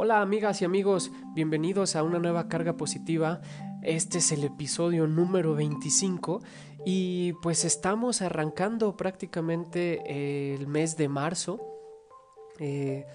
[0.00, 3.40] Hola amigas y amigos, bienvenidos a una nueva carga positiva.
[3.82, 6.40] Este es el episodio número 25
[6.86, 11.58] y pues estamos arrancando prácticamente el mes de marzo.
[12.60, 13.06] Eh,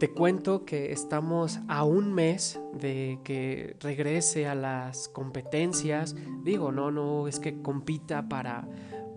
[0.00, 6.16] te cuento que estamos a un mes de que regrese a las competencias.
[6.42, 8.66] Digo, no, no es que compita para,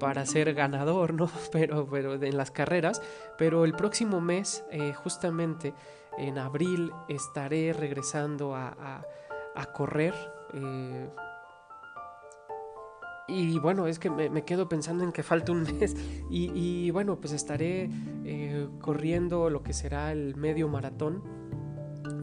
[0.01, 1.29] para ser ganador, ¿no?
[1.51, 3.01] Pero, pero en las carreras.
[3.37, 5.75] Pero el próximo mes, eh, justamente
[6.17, 9.05] en abril estaré regresando a,
[9.73, 10.15] correr.
[10.55, 11.09] Eh,
[13.27, 15.95] y bueno, es que me, quedo pensando en que falta un mes.
[16.31, 17.89] Y, bueno, pues estaré
[18.25, 21.40] eh, corriendo lo que será el medio maratón.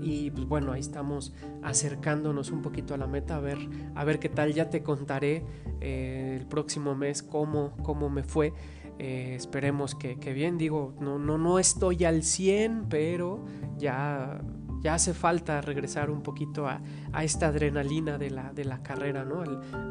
[0.00, 3.58] Y pues bueno, ahí estamos acercándonos un poquito a la meta, a ver,
[3.94, 4.52] a ver qué tal.
[4.52, 5.44] Ya te contaré
[5.80, 8.52] eh, el próximo mes cómo, cómo me fue.
[8.98, 13.44] Eh, esperemos que, bien, digo, no, no, no estoy al 100, pero
[13.76, 14.40] ya,
[14.80, 16.80] ya hace falta regresar un poquito a,
[17.22, 19.42] esta adrenalina de la, de la carrera, ¿no?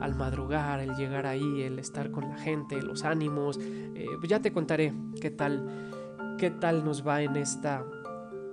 [0.01, 3.59] Al, madrugar, el llegar ahí, el estar con la gente, los ánimos.
[3.61, 7.85] Eh, pues ya te contaré qué tal, qué tal nos va en esta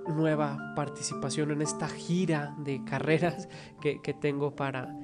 [0.08, 3.48] nueva participación, en esta gira de carreras
[3.80, 4.96] que, tengo para,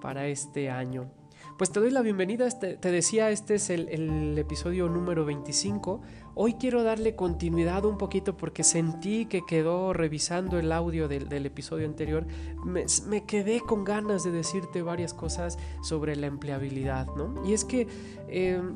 [0.00, 1.10] para este año.
[1.58, 6.00] Pues te doy la bienvenida, este, te decía, este es el, episodio número 25.
[6.34, 11.86] Hoy quiero darle continuidad un poquito porque sentí que quedó revisando el audio del, episodio
[11.86, 12.26] anterior,
[12.64, 17.46] me, quedé con ganas de decirte varias cosas sobre la empleabilidad, ¿no?
[17.46, 17.86] Y es que,
[18.28, 18.74] em,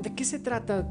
[0.00, 0.86] ¿de qué se trata?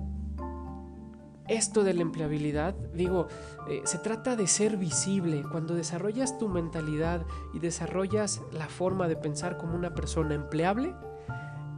[1.48, 3.28] Esto de la empleabilidad, digo,
[3.70, 5.44] eh, se trata de ser visible.
[5.50, 10.94] Cuando desarrollas tu mentalidad y desarrollas la forma de pensar como una persona empleable,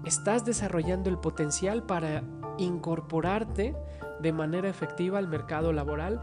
[0.06, 2.24] estás desarrollando el potencial para
[2.58, 3.76] incorporarte
[4.22, 6.22] de manera efectiva al mercado laboral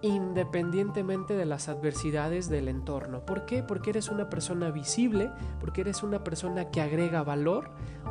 [0.00, 3.24] independientemente de las adversidades del entorno.
[3.24, 3.62] ¿Por qué?
[3.62, 7.70] Porque eres una persona visible, porque eres una persona que agrega valor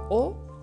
[0.09, 0.56] o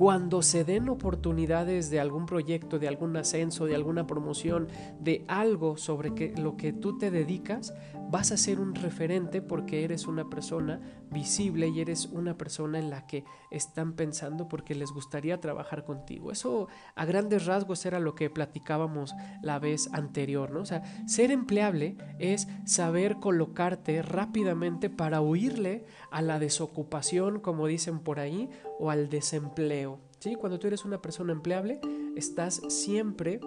[0.00, 4.66] cuando se den oportunidades de algún proyecto, de algún ascenso, de alguna promoción,
[4.98, 7.74] de algo sobre que, lo que tú te dedicas,
[8.10, 12.88] vas a ser un referente porque eres una persona visible y eres una persona en
[12.88, 16.32] la que están pensando porque les gustaría trabajar contigo.
[16.32, 20.60] Eso a grandes rasgos era lo que platicábamos la vez anterior, ¿no?
[20.60, 27.98] O sea, ser empleable es saber colocarte rápidamente para huirle a la desocupación, como dicen
[27.98, 28.48] por ahí,
[28.80, 30.00] o al desempleo.
[30.18, 30.34] ¿sí?
[30.34, 31.80] Cuando tú eres una persona empleable,
[32.16, 33.40] estás siempre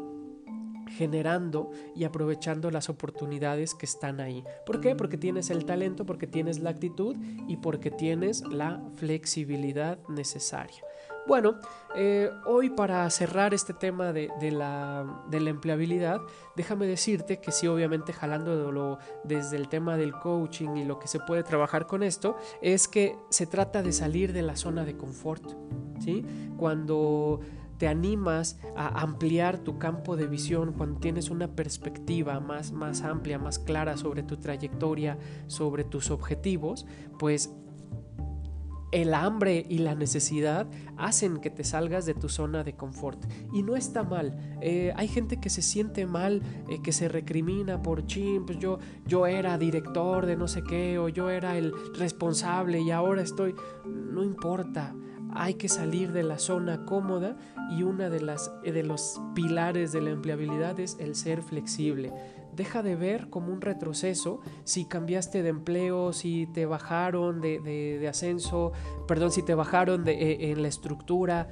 [0.98, 4.44] generando y aprovechando las oportunidades que están ahí.
[4.66, 4.96] ¿Por qué?
[4.96, 7.16] Porque tienes el talento, porque tienes la actitud
[7.48, 10.84] y porque tienes la flexibilidad necesaria.
[11.26, 11.56] Bueno,
[11.96, 16.22] eh, hoy para cerrar este tema de, la, empleabilidad,
[16.56, 21.20] déjame decirte que sí, obviamente jalando desde el tema del coaching y lo que se
[21.20, 25.44] puede trabajar con esto, es que se trata de salir de la zona de confort.
[26.00, 26.26] ¿sí?
[26.58, 27.40] Cuando
[27.78, 33.40] te animas a ampliar tu campo de visión, cuando tienes una perspectiva más, más amplia,
[33.40, 35.18] más clara sobre tu trayectoria,
[35.48, 36.86] sobre tus objetivos,
[37.18, 37.50] pues
[38.94, 40.68] el hambre y la necesidad
[40.98, 43.20] hacen que te salgas de tu zona de confort.
[43.52, 44.58] Y no está mal.
[44.62, 48.78] Eh, hay gente que se siente mal, eh, que se recrimina por ching, pues yo,
[49.08, 53.56] yo era director de no sé qué, o yo era el responsable y ahora estoy.
[53.86, 54.96] No importa.
[55.36, 57.36] Hay que salir de la zona cómoda
[57.72, 62.14] y una de las de los pilares de la empleabilidad es el ser flexible
[62.56, 68.72] deja de ver como un retroceso si cambiaste de empleo, si te bajaron de, ascenso,
[69.08, 71.48] perdón, si te bajaron de, eh, en la estructura,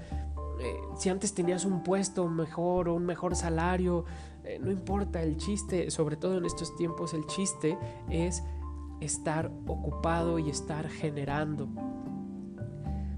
[0.62, 4.06] eh, si antes tenías un puesto mejor o un mejor salario,
[4.44, 7.78] eh, no importa, el chiste, sobre todo en estos tiempos, el chiste
[8.10, 8.44] es
[9.00, 11.68] estar ocupado y estar generando.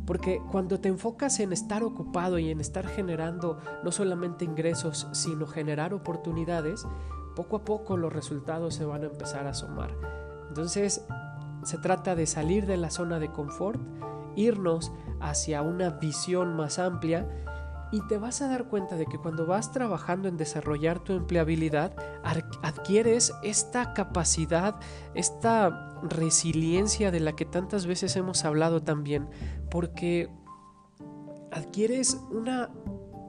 [0.06, 5.48] Porque cuando te enfocas en estar ocupado y en estar generando no solamente ingresos, sino
[5.48, 6.86] generar oportunidades,
[7.36, 9.92] poco a poco los resultados se van a empezar a asomar.
[10.48, 11.06] Entonces,
[11.64, 13.80] se trata de salir de la zona de confort,
[14.36, 17.28] irnos hacia una visión más amplia
[17.92, 21.96] y te vas a dar cuenta de que cuando vas trabajando en desarrollar tu empleabilidad,
[22.64, 24.80] adquieres esta capacidad,
[25.14, 29.30] esta resiliencia de la que tantas veces hemos hablado también,
[29.70, 30.30] porque
[31.52, 32.72] adquieres una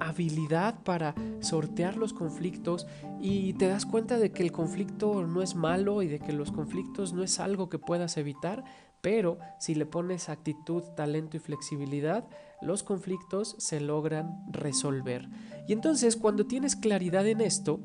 [0.09, 2.87] habilidad para sortear los conflictos
[3.21, 6.53] y te das cuenta de que el conflicto no es malo y de que los
[6.53, 8.65] conflictos no es algo que puedas evitar,
[9.01, 12.27] pero si le pones actitud, talento y flexibilidad,
[12.63, 15.29] los conflictos se logran resolver.
[15.67, 17.81] Y entonces cuando tienes claridad en esto,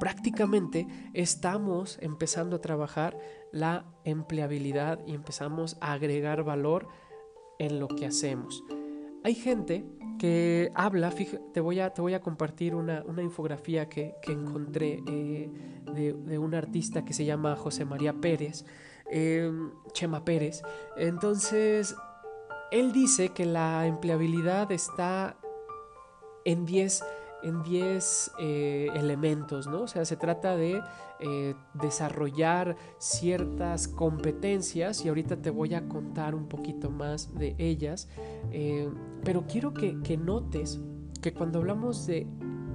[0.00, 3.16] prácticamente estamos empezando a trabajar
[3.52, 6.88] la empleabilidad y empezamos a agregar valor
[7.58, 8.64] en lo que hacemos.
[9.24, 9.84] Hay gente
[10.18, 11.10] que habla,
[11.52, 15.50] te, voy a, te voy a compartir una, infografía que, encontré eh,
[15.94, 18.64] de, un artista que se llama José María Pérez,
[19.10, 20.62] em, Chema Pérez.
[20.96, 21.94] Entonces,
[22.70, 25.36] él dice que la empleabilidad está
[26.44, 27.04] en 10
[27.42, 29.82] en 10 eh, elementos, ¿no?
[29.82, 30.80] O sea, se trata de
[31.20, 38.08] eh, desarrollar ciertas competencias y ahorita te voy a contar un poquito más de ellas,
[38.50, 38.90] eh,
[39.24, 40.80] pero quiero que, que notes
[41.20, 42.26] que cuando hablamos de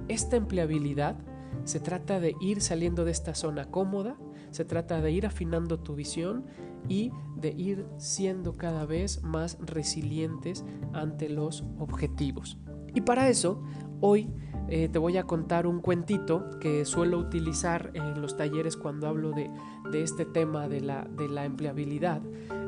[0.08, 1.16] esta empleabilidad,
[1.64, 4.16] se trata de ir saliendo de esta zona cómoda,
[4.50, 6.46] se trata de ir afinando tu visión
[6.88, 12.58] y de ir siendo cada vez más resilientes ante los objetivos.
[12.94, 13.62] Y para eso,
[14.00, 14.30] hoy
[14.70, 19.32] eh, te voy a contar un cuentito que suelo utilizar en los talleres cuando hablo
[19.32, 19.50] de,
[19.94, 22.20] este tema de la, empleabilidad.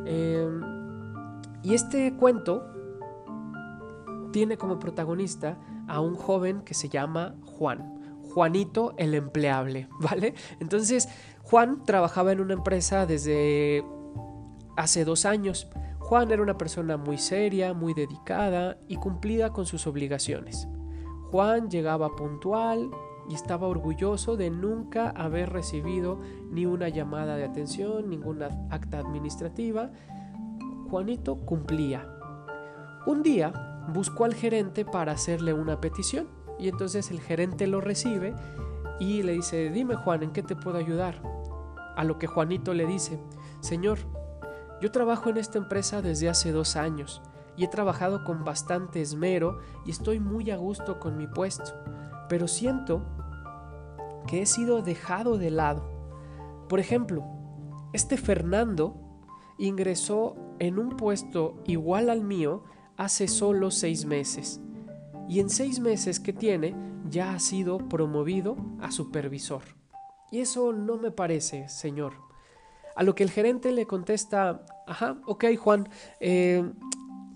[0.06, 0.62] Em,
[1.62, 2.64] y este cuento
[4.32, 8.18] tiene como protagonista a un joven que se llama Juan.
[8.32, 10.34] Juanito el empleable, ¿vale?
[10.58, 11.08] Entonces,
[11.42, 13.84] Juan trabajaba en una empresa desde
[14.76, 15.68] hace dos años.
[15.98, 20.66] Juan era una persona muy seria, muy dedicada y cumplida con sus obligaciones.
[21.30, 22.90] Juan llegaba puntual
[23.28, 26.18] y estaba orgulloso de nunca haber recibido
[26.50, 29.92] ni una llamada de atención, ninguna acta administrativa.
[30.90, 32.04] Juanito cumplía.
[33.06, 36.28] Un día buscó al gerente para hacerle una petición
[36.58, 38.34] y entonces el gerente lo recibe
[38.98, 41.22] y le dice, dime Juan, ¿en qué te puedo ayudar?
[41.96, 43.20] A lo que Juanito le dice,
[43.60, 43.98] Señor,
[44.80, 47.22] yo trabajo en esta empresa desde hace dos años
[47.56, 51.72] y he trabajado con bastante esmero y estoy muy a gusto con mi puesto,
[52.28, 53.02] pero siento
[54.26, 55.84] que he sido dejado de lado.
[56.68, 57.24] Por ejemplo,
[57.92, 58.94] este Fernando
[59.58, 62.64] ingresó en un puesto igual al mío
[62.96, 64.60] hace solo seis meses
[65.28, 66.74] y en seis meses que tiene
[67.08, 69.62] ya ha sido promovido a supervisor.
[70.30, 72.12] Y eso no me parece, señor.
[72.94, 75.88] A lo que el gerente le contesta, ajá, ok Juan,
[76.20, 76.70] eh,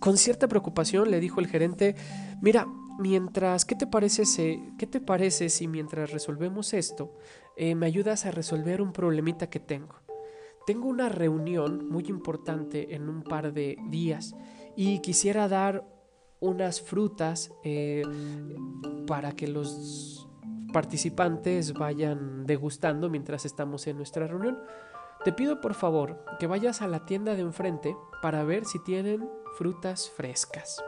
[0.05, 1.97] con cierta preocupación le dijo el gerente,
[2.43, 2.67] mira,
[2.99, 7.15] mientras, ¿qué te parece si, qué te parece si mientras resolvemos esto,
[7.57, 9.95] eh, me ayudas a resolver un problemita que tengo?
[10.67, 14.35] Tengo una reunión muy importante en un par de días
[14.77, 15.89] y quisiera dar
[16.39, 18.03] unas frutas eh,
[19.07, 20.29] para que los
[20.71, 24.59] participantes vayan degustando mientras estamos en nuestra reunión.
[25.25, 29.27] Te pido por favor que vayas a la tienda de enfrente para ver si tienen
[29.57, 30.85] frutas frescas.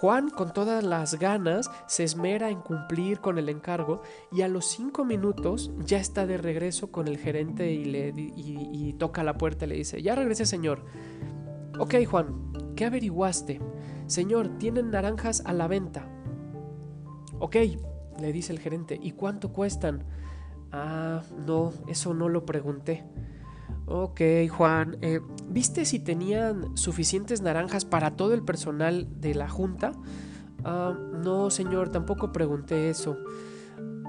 [0.00, 4.02] Juan, con todas las ganas, se esmera en cumplir con el encargo
[4.32, 9.22] y a los cinco minutos ya está de regreso con el gerente y, le, toca
[9.22, 10.84] la puerta y le dice, ya regresé señor.
[11.78, 13.60] Ok Juan, ¿qué averiguaste?
[14.06, 16.08] Señor, tienen naranjas a la venta.
[17.38, 17.56] Ok,
[18.20, 20.04] le dice el gerente, ¿y cuánto cuestan?
[20.72, 23.04] Ah, no, eso no lo pregunté.
[23.86, 24.98] Ok, Juan.
[25.00, 29.92] Eh, ¿Viste si tenían suficientes naranjas para todo el personal de la junta?
[30.64, 33.16] Ah, no, señor, tampoco pregunté eso.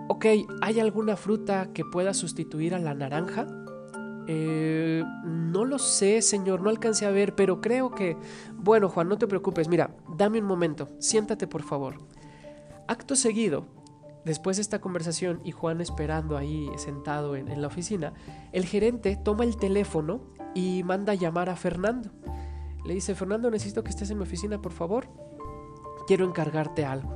[0.10, 0.26] Ok,
[0.62, 3.46] ¿hay alguna fruta que pueda sustituir a la naranja?
[4.28, 8.18] Eh, no lo sé, señor, no alcancé a ver, pero creo que...
[8.56, 11.98] Bueno, Juan, no te preocupes, mira, dame un momento, siéntate por favor.
[12.88, 13.66] Acto seguido,
[14.28, 18.12] Después de esta conversación y Juan esperando ahí sentado en, la oficina,
[18.52, 20.20] el gerente toma el teléfono
[20.54, 22.10] y manda llamar a Fernando.
[22.86, 25.08] Le dice, Fernando, necesito que estés en mi oficina, por favor.
[26.08, 27.16] Quiero encargarte algo.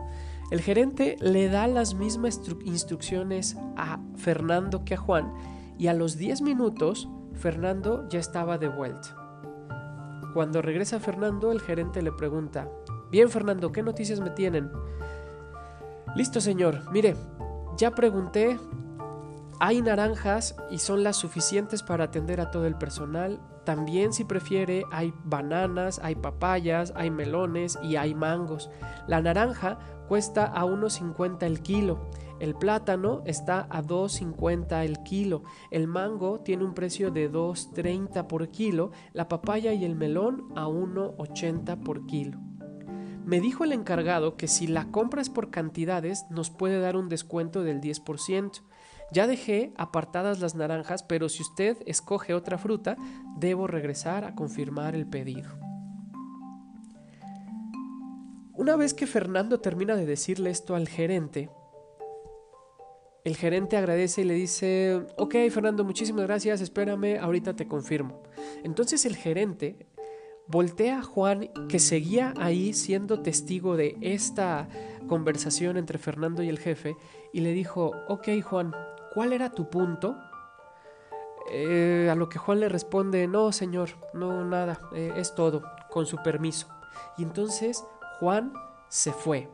[0.51, 5.33] El gerente le da las mismas instrucciones a Fernando que a Juan
[5.77, 9.17] y a los 10 minutos Fernando ya estaba de vuelta.
[10.33, 12.69] Cuando regresa Fernando, el gerente le pregunta,
[13.11, 14.71] Bien Fernando, ¿qué noticias me tienen?
[16.15, 16.91] Listo, señor.
[16.91, 17.15] Mire,
[17.77, 18.59] ya pregunté.
[19.59, 23.39] Hay naranjas y son las suficientes para atender a todo el personal.
[23.63, 28.71] También si prefiere hay bananas, hay papayas, hay melones y hay mangos.
[29.07, 29.77] La naranja
[30.07, 32.09] cuesta a 1.50 el kilo.
[32.39, 35.43] El plátano está a 2.50 el kilo.
[35.69, 38.91] El mango tiene un precio de 2.30 por kilo.
[39.13, 42.39] La papaya y el melón a 1.80 por kilo.
[43.25, 47.09] Me dijo el encargado que si la compra es por cantidades nos puede dar un
[47.09, 48.61] descuento del 10%.
[49.11, 52.95] Ya dejé apartadas las naranjas, pero si usted escoge otra fruta,
[53.37, 55.49] debo regresar a confirmar el pedido.
[58.53, 61.49] Una vez que Fernando termina de decirle esto al gerente,
[63.23, 68.23] el gerente agradece y le dice, ok Fernando, muchísimas gracias, espérame, ahorita te confirmo.
[68.63, 69.87] Entonces el gerente
[70.51, 74.67] voltea a Juan, que seguía ahí siendo testigo de esta
[75.07, 76.95] conversación entre Fernando y el jefe,
[77.33, 78.73] y le dijo, ok Juan,
[79.13, 80.17] ¿cuál era tu punto?
[81.49, 86.05] Eh, a lo que Juan le responde, no señor, no nada, eh, es todo, con
[86.05, 86.67] su permiso.
[87.17, 87.83] Y entonces
[88.19, 88.53] Juan
[88.89, 89.49] se fue.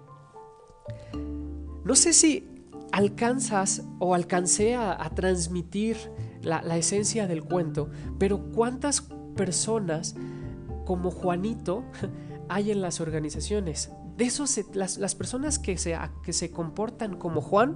[1.83, 2.49] No sé si
[2.91, 5.97] alcanzas o alcancé a, transmitir
[6.41, 10.15] la, esencia del cuento, pero ¿cuántas personas
[10.87, 11.83] como Juanito
[12.49, 13.91] hay en las organizaciones?
[14.15, 17.75] De eso las, las, personas que se, que se comportan como Juan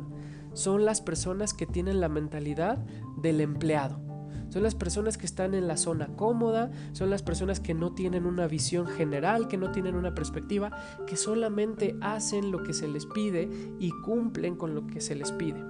[0.54, 2.78] son las personas que tienen la mentalidad
[3.18, 4.00] del empleado.
[4.48, 8.26] Son las personas que están en la zona cómoda, son las personas que no tienen
[8.26, 10.72] una visión general, que no tienen una perspectiva,
[11.06, 15.32] que solamente hacen lo que se les pide y cumplen con lo que se les
[15.34, 15.64] pide.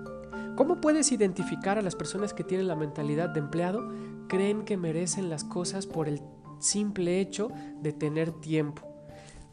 [0.55, 3.88] ¿Cómo puedes identificar a las personas que tienen la mentalidad de empleado?
[4.27, 6.21] Creen que merecen las cosas por el
[6.61, 7.49] simple hecho
[7.81, 8.87] de tener tiempo.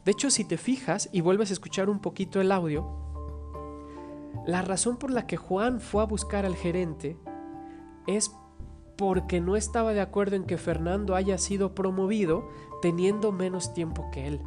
[0.05, 2.87] De hecho, si te fijas y vuelves a escuchar un poquito el audio,
[4.45, 7.17] la razón por la que Juan fue a buscar al gerente
[8.07, 8.31] es
[8.97, 12.49] porque no estaba de acuerdo en que Fernando haya sido promovido
[12.81, 14.41] teniendo menos tiempo que él.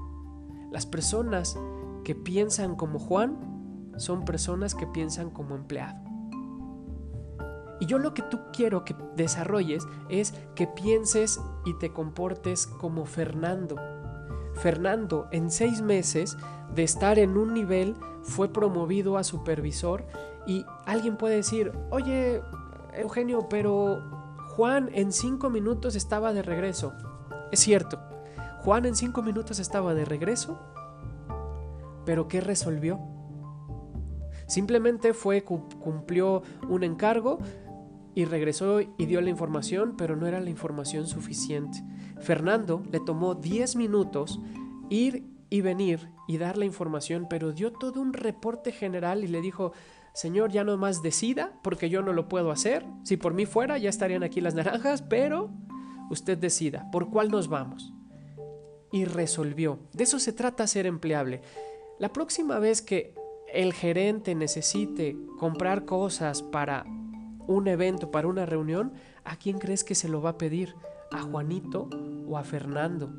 [0.70, 1.58] Las personas
[2.04, 6.01] que piensan como Juan son personas que piensan como empleado.
[7.82, 13.06] Y yo lo que tú quiero que desarrolles es que pienses y te comportes como
[13.06, 13.74] Fernando.
[14.54, 16.36] Fernando en seis meses
[16.76, 20.06] de estar en un nivel fue promovido a supervisor
[20.46, 22.40] y alguien puede decir, oye
[22.94, 24.00] Eugenio, pero
[24.50, 26.92] Juan en cinco minutos estaba de regreso.
[27.50, 27.98] Es cierto,
[28.60, 30.56] Juan en cinco minutos estaba de regreso,
[32.04, 33.00] pero ¿qué resolvió?
[34.46, 37.38] Simplemente fue, cumplió un encargo
[38.14, 41.82] y regresó y dio la información, pero no era la información suficiente.
[42.20, 44.40] Fernando le tomó 10 minutos
[44.90, 49.40] ir y venir y dar la información, pero dio todo un reporte general y le
[49.40, 49.72] dijo,
[50.14, 52.84] Señor, ya no más decida, porque yo no lo puedo hacer.
[53.02, 55.50] Si por mí fuera, ya estarían aquí las naranjas, pero
[56.10, 57.92] usted decida, ¿por cuál nos vamos?
[58.92, 59.78] Y resolvió.
[59.92, 61.40] De eso se trata ser empleable.
[61.98, 63.14] La próxima vez que
[63.52, 66.84] el gerente necesite comprar cosas para
[67.46, 68.92] un evento, para una reunión,
[69.24, 70.74] ¿a quién crees que se lo va a pedir?
[71.10, 71.88] ¿A Juanito
[72.26, 73.12] o a Fernando?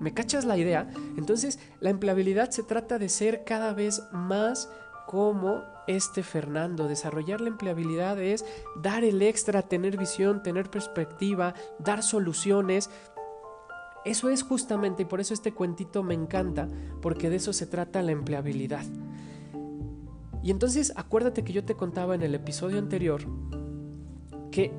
[0.00, 0.90] ¿Me cachas la idea?
[1.16, 4.68] Entonces, la empleabilidad se trata de ser cada vez más
[5.06, 6.88] como este Fernando.
[6.88, 8.44] Desarrollar la empleabilidad es
[8.82, 12.90] dar el extra, tener visión, tener perspectiva, dar soluciones.
[14.04, 16.68] Eso es justamente, y por eso este cuentito me encanta,
[17.00, 18.84] porque de eso se trata la empleabilidad.
[20.44, 23.22] Y entonces acuérdate que yo te contaba en el episodio anterior
[24.52, 24.72] que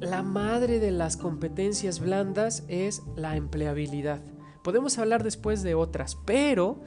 [0.00, 4.22] la madre de las competencias blandas es la empleabilidad.
[4.64, 6.80] Podemos hablar después de otras, pero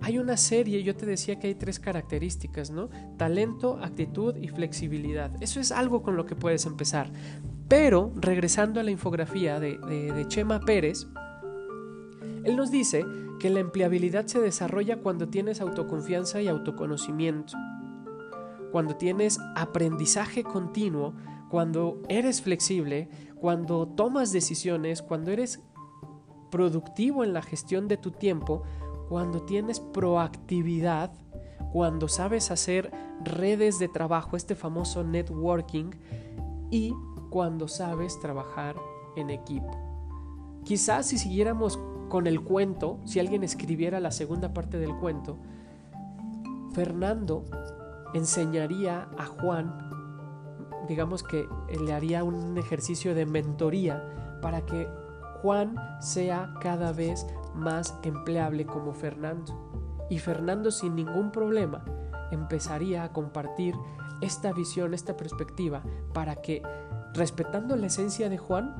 [0.00, 2.90] hay una serie, yo te decía que hay tres características, ¿no?
[3.16, 5.32] Talento, actitud y flexibilidad.
[5.42, 7.10] Eso es algo con lo que puedes empezar.
[7.66, 11.08] Pero, regresando a la infografía de, de Chema Pérez,
[12.44, 13.04] él nos dice
[13.40, 17.56] que la empleabilidad se desarrolla cuando tienes autoconfianza y autoconocimiento,
[18.72, 21.14] cuando tienes aprendizaje continuo,
[21.48, 25.60] cuando eres flexible, cuando tomas decisiones, cuando eres
[26.50, 28.62] productivo en la gestión de tu tiempo,
[29.08, 31.10] cuando tienes proactividad,
[31.72, 32.92] cuando sabes hacer
[33.24, 35.90] redes de trabajo, este famoso networking,
[36.70, 36.94] y
[37.30, 38.76] cuando sabes trabajar
[39.16, 39.70] en equipo.
[40.64, 45.36] Quizás si siguiéramos con el cuento, si alguien escribiera la segunda parte del cuento,
[46.72, 47.44] Fernando
[48.14, 49.90] enseñaría a Juan,
[50.88, 51.48] digamos que
[51.84, 54.88] le haría un ejercicio de mentoría para que
[55.42, 60.06] Juan sea cada vez más empleable como Fernando.
[60.10, 61.84] Y Fernando sin ningún problema
[62.30, 63.74] empezaría a compartir
[64.20, 66.62] esta visión, esta perspectiva, para que,
[67.14, 68.74] respetando la esencia de Juan,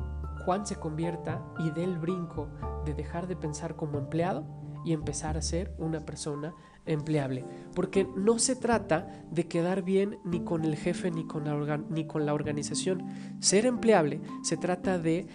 [0.44, 2.48] Juan se convierta y dé el brinco
[2.84, 4.44] de dejar de pensar como empleado
[4.84, 6.54] y empezar a ser una persona
[6.86, 7.44] empleable.
[7.74, 12.06] Porque no se trata de quedar bien ni con el jefe ni con la, ni
[12.06, 13.06] con la organización.
[13.40, 15.26] Ser empleable se trata de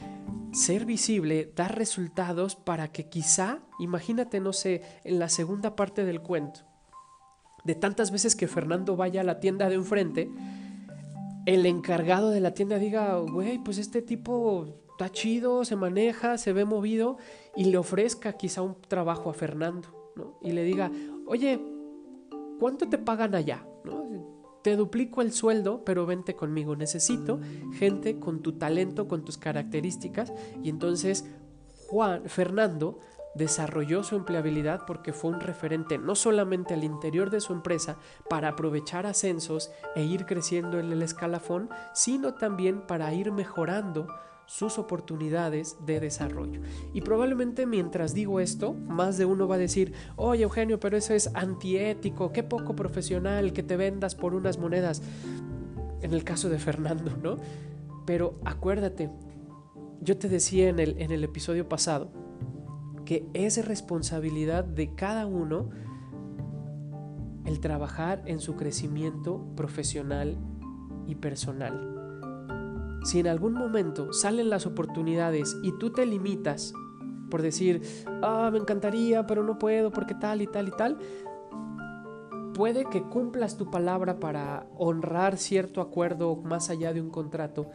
[0.52, 6.22] ser visible, dar resultados para que quizá, imagínate, no sé, en la segunda parte del
[6.22, 6.62] cuento,
[7.66, 10.32] de tantas veces que Fernando vaya a la tienda de enfrente,
[11.46, 16.54] el encargado de la tienda diga, güey, pues este tipo está chido, se maneja, se
[16.54, 17.18] ve movido,
[17.56, 20.40] y le ofrezca quizá un trabajo a Fernando, ¿no?
[20.42, 20.90] Y le diga,
[21.26, 21.62] oye,
[22.60, 23.66] ¿cuánto te pagan allá?
[24.66, 26.76] te duplico el sueldo, pero vente conmigo.
[26.76, 27.40] Necesito
[27.76, 30.34] gente con tu talento, con tus características.
[30.64, 31.24] Y entonces
[31.88, 32.98] Juan, Fernando
[33.36, 38.50] desarrolló su empleabilidad porque fue un referente no solamente al interior de su empresa para
[38.50, 44.08] aprovechar ascensos e ir creciendo en el escalafón, sino también para ir mejorando
[44.46, 46.62] sus oportunidades de desarrollo.
[46.94, 51.14] Y probablemente mientras digo esto, más de uno va a decir, oye Eugenio, pero eso
[51.14, 55.02] es antiético, qué poco profesional que te vendas por unas monedas.
[56.02, 57.38] En el caso de Fernando, ¿no?
[58.06, 59.10] Pero acuérdate,
[60.02, 62.12] yo te decía en el, en el episodio pasado
[63.06, 65.70] que es responsabilidad de cada uno
[67.46, 70.38] el trabajar en su crecimiento profesional
[71.08, 71.95] y personal.
[73.06, 76.74] Si en algún momento salen las oportunidades y tú te limitas
[77.30, 77.82] por decir,
[78.22, 80.98] ah, me encantaría, pero no puedo porque tal y tal y tal,
[82.54, 87.70] puede que cumplas tu palabra para honrar cierto acuerdo más allá de un contrato,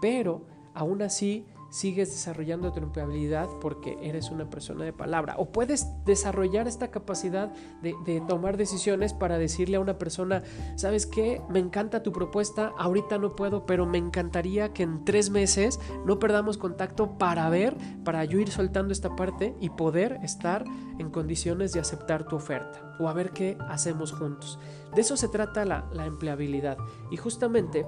[0.00, 5.34] pero aún así sigues desarrollando tu empleabilidad porque eres una persona de palabra.
[5.38, 10.42] O puedes desarrollar esta capacidad de, tomar decisiones para decirle a una persona,
[10.76, 11.40] ¿sabes qué?
[11.48, 16.18] Me encanta tu propuesta, ahorita no puedo, pero me encantaría que en tres meses no
[16.18, 20.64] perdamos contacto para ver, para yo ir soltando esta parte y poder estar
[20.98, 24.58] en condiciones de aceptar tu oferta o a ver qué hacemos juntos.
[24.94, 26.78] De eso se trata la, la empleabilidad.
[27.10, 27.86] Y justamente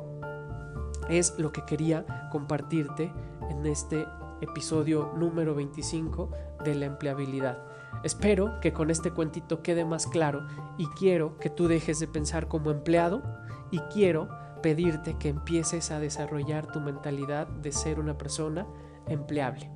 [1.09, 3.13] es lo que quería compartirte
[3.51, 4.07] en este
[4.41, 6.31] episodio número 25
[6.65, 7.59] de la empleabilidad.
[8.05, 10.47] Espero que con este cuentito quede más claro
[10.77, 13.23] y quiero que tú dejes de pensar como empleado
[13.71, 14.29] y quiero
[14.63, 18.67] pedirte que empieces a desarrollar tu mentalidad de ser una persona
[19.07, 19.71] empleable.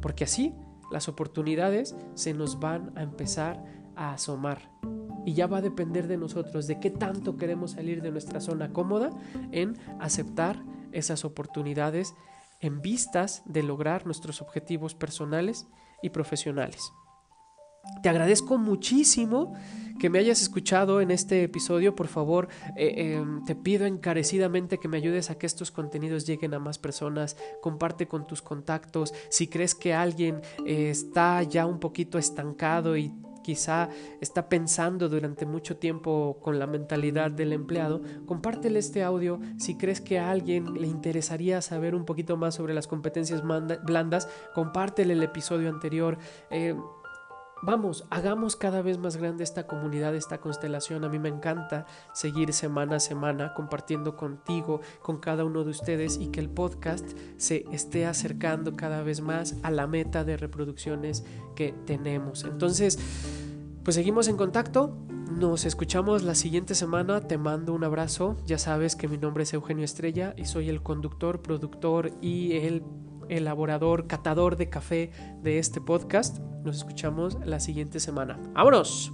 [0.00, 0.54] Porque así
[0.90, 3.62] las oportunidades se nos van a empezar
[3.96, 4.70] a asomar.
[5.26, 8.72] Y ya va a depender de nosotros de qué tanto queremos salir de nuestra zona
[8.72, 9.10] cómoda
[9.52, 10.62] en aceptar
[10.92, 12.14] esas oportunidades
[12.60, 15.66] en vistas de lograr nuestros objetivos personales
[16.02, 16.92] y profesionales.
[18.02, 19.54] Te agradezco muchísimo
[19.98, 21.94] que me hayas escuchado en este episodio.
[21.94, 26.54] Por favor, eh, em, te pido encarecidamente que me ayudes a que estos contenidos lleguen
[26.54, 27.36] a más personas.
[27.62, 29.14] Comparte con tus contactos.
[29.30, 33.12] Si crees que alguien eh, está ya un poquito estancado y
[33.46, 39.76] quizá está pensando durante mucho tiempo con la mentalidad del empleado, compártele este audio si
[39.76, 43.44] crees que a alguien le interesaría saber un poquito más sobre las competencias
[43.84, 46.18] blandas, compártele el episodio anterior.
[46.50, 46.74] Eh,
[47.62, 51.04] vamos, hagamos cada vez más grande esta comunidad, esta constelación.
[51.04, 56.18] A mí me encanta seguir semana a semana compartiendo contigo, con cada uno de ustedes
[56.18, 61.24] y que el podcast se esté acercando cada vez más a la meta de reproducciones
[61.54, 62.44] que tenemos.
[62.44, 62.98] Entonces,
[63.82, 64.96] pues seguimos en contacto.
[65.30, 67.20] Nos escuchamos la siguiente semana.
[67.20, 68.36] Te mando un abrazo.
[68.44, 72.82] Ya sabes que mi nombre es Eugenio Estrella y soy el conductor, productor y el
[73.28, 75.10] elaborador, catador de café
[75.42, 76.38] de este podcast.
[76.64, 78.38] Nos escuchamos la siguiente semana.
[78.54, 79.12] ¡Vámonos!